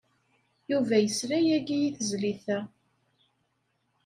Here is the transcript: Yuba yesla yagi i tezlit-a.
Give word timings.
Yuba 0.71 0.95
yesla 0.99 1.37
yagi 1.47 1.77
i 1.87 1.89
tezlit-a. 1.97 2.59